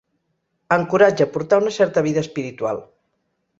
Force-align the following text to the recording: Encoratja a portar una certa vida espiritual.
Encoratja 0.77 1.27
a 1.27 1.31
portar 1.35 1.61
una 1.65 1.75
certa 1.77 2.05
vida 2.09 2.25
espiritual. 2.25 2.85